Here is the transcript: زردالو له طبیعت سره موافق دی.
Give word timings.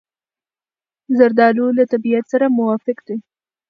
زردالو 1.17 1.65
له 1.77 1.83
طبیعت 1.91 2.25
سره 2.33 2.45
موافق 2.57 2.97
دی. 3.07 3.17